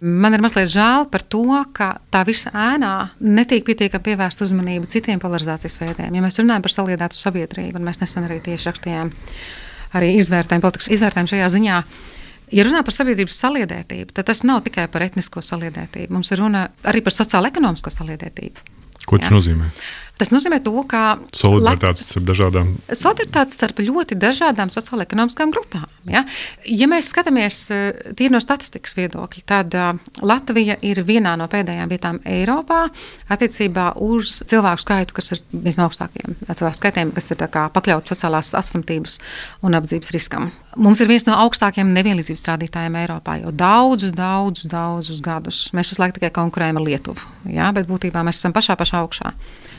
[0.00, 2.92] man ir mazliet žēl par to, ka tā visa ēnā
[3.24, 6.14] netiek pietiekami pievērsta uzmanība citiem polarizācijas veidiem.
[6.14, 9.10] Ja mēs runājam par saliedētu sabiedrību, un mēs nesen arī tieši rakstījām
[9.96, 11.80] arī izvērtējumu, politikas izvērtējumu šajā ziņā.
[12.54, 16.12] Ja runā par sabiedrības saliedētību, tad tas nav tikai par etnisko saliedētību.
[16.14, 18.74] Mums ir runa arī par sociālo-ekonomisko saliedētību.
[19.06, 19.70] Ko tas nozīmē?
[20.16, 25.84] Tas nozīmē, to, ka solidaritāte starp dažādām solidaritāte starp ļoti dažādām sociālo-ekonomiskām grupām.
[26.08, 26.22] Ja?
[26.64, 31.92] ja mēs skatāmies eh, tīri no statistikas viedokļa, tad uh, Latvija ir vienā no pēdējām
[31.92, 32.86] vietām Eiropā
[33.32, 37.42] attiecībā uz cilvēku skaitu, kas ir viens no augstākajiem cilvēku skaitiem, kas ir
[37.76, 39.18] pakļauts sociālās atstumtības
[39.66, 40.48] un apdzības riskam.
[40.80, 45.62] Mums ir viens no augstākajiem nevienlīdzības rādītājiem Eiropā jau daudzus, daudzus, daudzus gadus.
[45.76, 47.70] Mēs visu laiku tikai konkurējam ar Lietuvu, ja?
[47.76, 49.32] bet būtībā mēs esam pašā pašā augšā.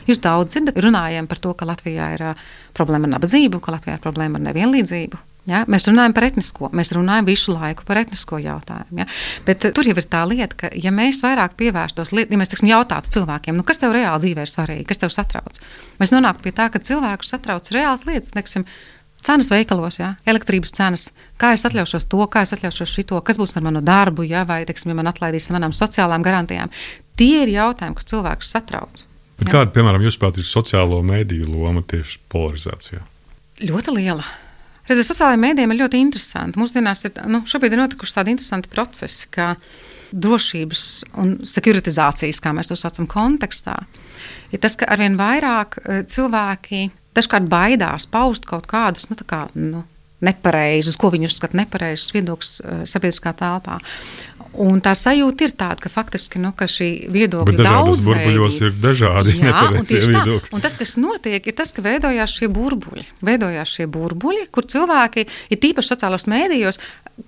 [0.08, 2.28] Jūs daudz dzirdat, runājam par to, ka Latvijā ir
[2.76, 5.24] problēma ar nabadzību, ka Latvijā ir problēma ar nevienlīdzību.
[5.48, 5.62] Ja?
[5.70, 9.00] Mēs runājam par etnisko, mēs runājam visu laiku par etnisko jautājumu.
[9.00, 9.08] Ja?
[9.46, 13.14] Bet tur jau ir tā lieta, ka, ja mēs vairāk pievērstos, ja mēs tiksim, jautātu
[13.16, 15.60] cilvēkiem, nu, kas tev reāli dzīvē ir svarīgi, kas tev satrauc,
[16.02, 18.36] mēs nonāktu pie tā, ka cilvēku satrauc reāls lietas.
[18.36, 18.68] Neksim,
[19.24, 20.12] Cenas veikalos, ja?
[20.30, 21.08] elektrības cenas,
[21.42, 24.44] kā es atļaušos to, kā es atļaušos šito, kas būs ar manu darbu, ja?
[24.46, 26.70] vai, teiksim, ja man atlaidīs manām sociālām garantijām.
[27.18, 29.07] Tie ir jautājumi, kas cilvēkus satrauc.
[29.38, 33.04] Bet kāda, piemēram, jūsuprāt, ir sociālo mediju loma tieši polarizācijā?
[33.68, 34.24] Ļoti liela.
[34.88, 36.58] Redziet, sociālajiem mēdījiem ir ļoti interesanti.
[36.58, 39.52] Mūsdienās ir, nu, šobrīd ir notikuši tādi interesanti procesi, kā
[40.08, 40.84] drošības
[41.20, 43.76] un sekuritizācijas, kā mēs to saucam, kontekstā.
[44.54, 49.84] Ir tas, ka arvien vairāk e, cilvēki dažkārt baidās paust kaut kādus, nu, kā, nu,
[50.24, 53.78] nepareizus, ko viņi uzskata nepareizus viedokļus e, sabiedriskā telpā.
[54.58, 59.34] Un tā sajūta ir tāda, ka faktiski nu, ka šī viedokļa dažādos burbuļos ir dažādi
[59.38, 60.22] Jā, un tieši tā.
[60.24, 60.52] viedokļi.
[60.56, 63.04] Un tas, kas notiek, ir tas, ka veidojās šie burbuļi.
[63.28, 66.80] Veidojās šie burbuļi, kur cilvēki, ir tīpaši sociālos mēdījos,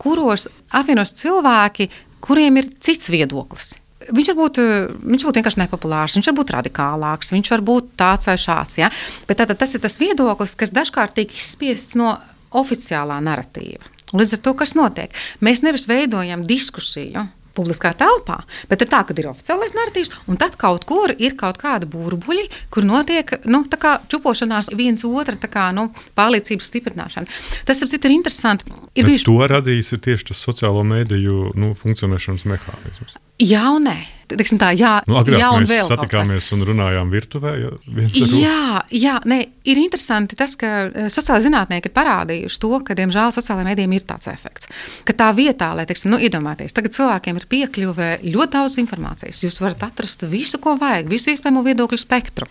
[0.02, 1.86] kuros apvienos cilvēki,
[2.24, 3.76] kuriem ir cits viedoklis.
[4.10, 4.58] Viņš var, būt,
[5.04, 8.78] viņš var būt vienkārši nepopulārs, viņš var būt radikālāks, viņš var būt tāds vai šāds.
[8.80, 8.88] Ja?
[9.28, 12.16] Bet tātad, tas ir tas viedoklis, kas dažkārt tiek izspiests no
[12.56, 13.84] oficiālā narratīva.
[14.16, 17.28] Līdz ar to, kas notiek, mēs nevis veidojam diskusiju.
[17.50, 18.36] Publiskā telpā,
[18.70, 22.44] bet ir tā, ka ir oficiālais narratīvs, un tad kaut kur ir kaut kāda burbuļi,
[22.70, 23.64] kur notiek nu,
[24.12, 27.40] čupošanās viens otra kā, nu, pārliecības stiprināšana.
[27.66, 28.70] Tas ap citu ir interesanti.
[28.94, 33.18] Ir bijuši to radījis tieši tas sociālo mediju nu, funkcionēšanas mehānisms.
[33.40, 33.98] Jā un nē.
[34.30, 37.54] Teiksim tā, jā, Nu, agrāk jā un mēs satikāmies un runājām virtuvē.
[37.58, 37.70] Ja.
[38.14, 38.60] Jā,
[38.94, 43.72] jā nē, ir interesanti tas, ka eh, sociālai zinātnieki ir parādījuši to, ka, diemžēl, sociālajiem
[43.72, 44.70] mēdījiem ir tāds efekts.
[45.08, 49.42] Ka tā vietā, lai, teiksim, nu, iedomājieties, tagad cilvēkiem ir piekļuve ļoti daudz informācijas.
[49.42, 52.46] Jūs varat atrast visu, ko vajag, visu iespējamo viedokļu spektru.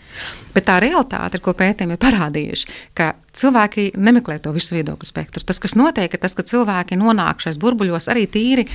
[0.52, 5.44] Bet tā realitāte, ko pētījumi ir parādījuši, ka cilvēki nemeklē to visu viedokļu spektru.
[5.48, 8.66] Tas, kas notiek, ir tas, ka cilvēki nonāk šajos burbuļos arī tīri,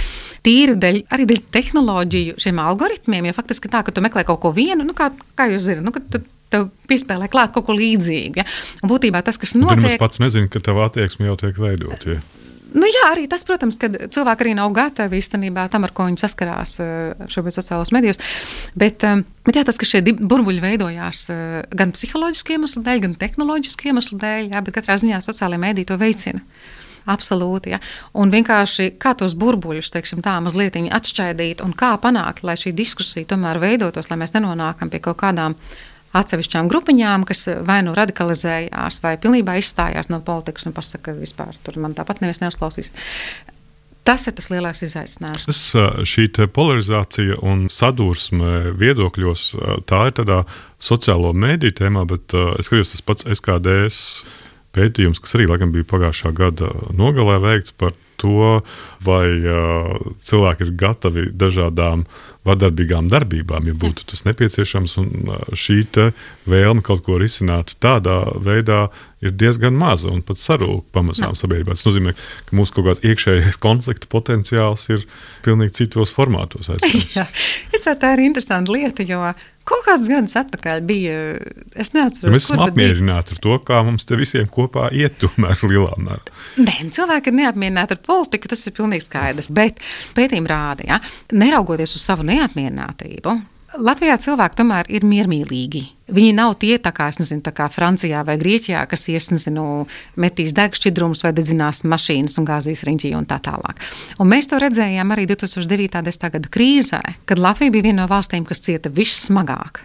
[0.47, 3.31] tīri dēļ, arī dēļ tehnoloģiju, šiem algoritmiem.
[3.31, 5.95] Jo faktiski tā, ka tu meklē kaut ko vienu, nu, kā, kā jūs zināt, nu,
[6.13, 6.23] tu
[6.55, 8.41] tev piespēlē klāt kaut ko līdzīgu.
[8.41, 8.47] Ja?
[8.83, 12.17] Un būtībā tas, kas Tu nemaz notiek, pats nezini, ka tava attieksme jau tiek veidota.
[12.17, 12.34] Ja.
[12.75, 16.19] Nu, jā, arī tas, protams, ka cilvēki arī nav gatavi īstenībā tam, ar ko viņi
[16.19, 18.19] saskarās eh, šobrīd sociālajos medijos.
[18.75, 23.15] Bet, eh, bet jā, tas, ka šie burbuļi veidojās eh, gan psiholoģiski iemeslu dēļ, gan
[23.21, 26.43] tehnoloģiski iemeslu dēļ, jā, bet katrā ziņā sociālajie mediji to veicina.
[27.15, 27.75] Absolūti.
[27.75, 27.79] Ja.
[28.17, 33.29] Un vienkārši kā tos burbuļus, teiksim, tā mazliet atšķaidīt un kā panākt, lai šī diskusija
[33.29, 35.55] tomēr veidotos, lai mēs nenonākam pie kaut kādām
[36.15, 41.59] atsevišķām grupiņām, kas vai nu radikalizējās, vai pilnībā izstājās no politikas un pasakā, ka vispār
[41.67, 42.93] tur man tāpat neviens neuzklausīs.
[44.05, 45.47] Tas ir tas lielais izaicinājums.
[45.49, 50.43] Tas, ā, šī polarizācija un sadursme viedokļos, ā, tā ir tādā
[50.77, 54.03] sociālo mēdīju tēmā, bet ā, es skatos, tas pats SKDS
[54.77, 58.61] pētījums, kas arī laikam bija pagājušā gada nogalē veikts par to,
[59.05, 62.07] vai uh, cilvēki ir gatavi dažādām
[62.45, 64.97] vardarbīgām darbībām, ja būtu tas nepieciešams.
[65.01, 65.11] Un,
[65.57, 65.79] šī
[66.51, 68.89] vēlme kaut ko risināt tādā veidā
[69.25, 71.77] ir diezgan maza un pat sarūk pamazām sabiedrībā.
[71.77, 72.13] Tas nozīmē,
[72.49, 75.07] ka mūsu kaut kāds iekšējais konflikta potenciāls ir
[75.47, 76.69] pilnīgi citos formātos.
[77.17, 77.25] Jā,
[77.73, 79.25] es domāju, tā ir interesanta lieta, jo
[79.65, 81.15] kaut kāds gadus atpakaļ bija.
[81.75, 84.91] Es neatceros, Ja mēs esam bet bija- apmierināti ar to, kā mums te visiem kopā
[84.93, 86.35] iet, tomēr lielā mērā.
[86.61, 89.49] Nē, cilvēki ir neapmierināti ar politiku, tas ir pilnīgi skaidrs.
[89.55, 89.81] Bet
[90.17, 91.01] pētījumi rāda, ja,
[91.33, 93.39] neraugoties uz savu neapmierinātību,
[93.75, 95.81] Latvijā cilvēki tomēr ir miermīlīgi.
[96.15, 99.65] Viņi nav tie, kā, nezinu, kā Francijā vai Grieķijā, kas ies, nezinu,
[100.21, 103.83] metīs degšķidrumus vai dedzinās mašīnas un gāzīs riņķī un tā tālāk.
[104.23, 105.65] Un mēs to redzējām arī 2009.
[105.65, 106.31] un 2010.
[106.37, 109.83] gada krīzē, kad Latvija bija viena no valstīm, kas cieta vissmagāk.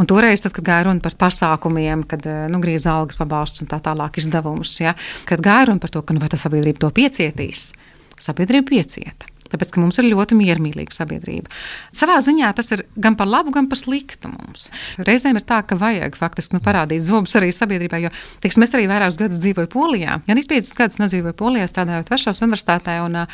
[0.00, 3.78] Un toreiz, tad, kad gāja runa par pasākumiem, kad nu, grieza algas pabalsts un tā
[3.84, 4.96] tālāk izdevumus, ja,
[5.28, 7.70] kad gāja runa par to, ka nu, vai tā sabiedrība to piecietīs,
[8.18, 9.30] sabiedrība piecieta.
[9.52, 11.52] Tāpēc, ka mums ir ļoti miermīlīga sabiedrība.
[11.96, 14.68] Savā ziņā tas ir gan par labu, gan par sliktu mums.
[15.08, 18.04] Reizēm ir tā, ka vajag faktiski nu, parādīt zobus arī sabiedrībai.
[18.06, 18.12] Jo,
[18.44, 20.20] teiksim, es arī vairākus gadus dzīvoju Polijā.
[20.28, 23.00] Ja arī 5 gadus nedzīvoju Polijā, strādājot Varšavas universitātē.
[23.06, 23.24] Un,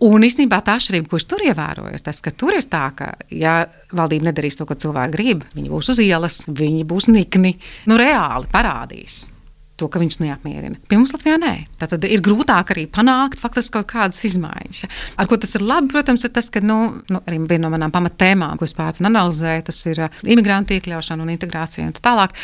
[0.00, 3.10] Un īstenībā tā atšķirība, ko es tur ievēroju, ir tas, ka tur ir tā, ka,
[3.36, 3.58] ja
[3.92, 8.48] valdība nedarīs to, ko cilvēki grib, viņi būs uz ielas, viņi būs nikni, nu reāli
[8.48, 9.26] parādīs
[9.80, 10.80] to, ka viņš neapmierina.
[10.88, 11.54] Pie mums Latvijā nē.
[11.80, 14.84] Tad ir grūtāk arī panākt faktiski kaut kādas izmaiņas.
[15.20, 17.94] Ar ko tas ir labi, protams, ir tas, ka nu, nu, arī viena no manām
[17.94, 22.04] pamattēmām, ko es pētu un analizēju, tas ir uh, imigrantu iekļaušana un integrācija un tā
[22.10, 22.36] tālāk.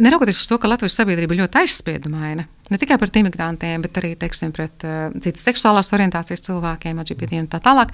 [0.00, 4.14] Neraugoties uz to, ka Latvijas sabiedrība ir ļoti aizspriedumaina, ne tikai pret imigrantiem, bet arī
[4.16, 7.92] teiksim, pret uh, citas seksuālās orientācijas cilvēkiem, LGBT un tā tālāk.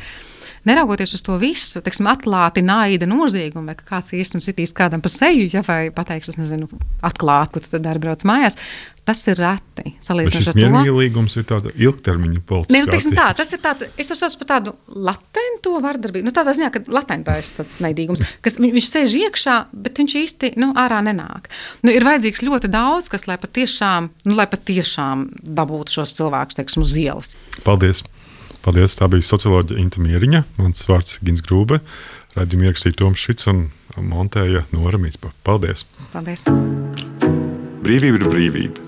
[0.69, 5.49] Neraugoties uz to visu, teiksim, atklāti naida noziegumi, vai kāds īstenībā sitīs kādam pa seju,
[5.51, 6.71] ja, vai pateiks, es nezinu,
[7.03, 8.59] atklāti, ko tu dari brauc mājās,
[9.09, 9.94] tas ir reti.
[10.05, 12.75] Salīdzinot šis ar to, miermīlīgums ir tāds ilgtermiņa politisks.
[13.09, 16.27] Ne, nu, tā, tas ir tāds, es to saucu par tādu latento vardarbību.
[16.29, 20.53] Nu, tādā ziņā, ka latentais tāds naidīgums, kas vi- viņš sēž iekšā, bet viņš īsti
[20.61, 21.49] nu, ārā nenāk.
[21.83, 26.83] Nu, ir vajadzīgs ļoti daudz, kas, lai patiešām, nu, lai patiešām dabūtu šos cilvēkus teiksim,
[26.85, 27.37] uz ielas.
[27.64, 28.03] Paldies!
[28.62, 28.97] Paldies!
[28.99, 30.44] Tā bija socioloģija Inta Mieriņa.
[30.59, 31.81] Mans vārds ir Gins Grūbe.
[32.37, 35.31] Radījumu ierakstīja Toms Šits un montēja Nora Mītspa.
[35.47, 35.87] Paldies!
[36.12, 36.44] Paldies!
[37.83, 38.88] Brīvība ir brīvība.